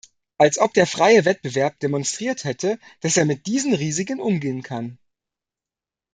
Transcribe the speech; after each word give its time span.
Als 0.39 0.57
ob 0.57 0.73
der 0.73 0.87
freie 0.87 1.25
Wettbewerb 1.25 1.77
demonstriert 1.79 2.43
hätte, 2.43 2.79
dass 3.01 3.17
er 3.17 3.25
mit 3.25 3.45
diesen 3.45 3.75
Risiken 3.75 4.19
umgehen 4.19 4.63
kann! 4.63 4.97